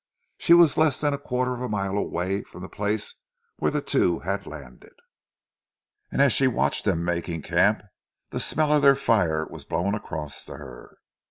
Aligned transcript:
She 0.39 0.55
was 0.55 0.79
less 0.79 0.99
than 0.99 1.13
a 1.13 1.19
quarter 1.19 1.53
of 1.53 1.61
a 1.61 1.69
mile 1.69 1.95
away 1.95 2.41
from 2.41 2.63
the 2.63 2.69
place 2.69 3.17
where 3.57 3.69
the 3.69 3.83
two 3.83 4.21
had 4.21 4.47
landed, 4.47 4.95
and 6.11 6.23
as 6.23 6.33
she 6.33 6.47
watched 6.47 6.85
them 6.85 7.05
making 7.05 7.43
camp, 7.43 7.83
the 8.31 8.39
smell 8.39 8.73
of 8.73 8.81
their 8.81 8.95
fire 8.95 9.45
was 9.47 9.63
blown 9.63 9.93
across 9.93 10.43
to 10.45 10.57
her. 10.57 10.97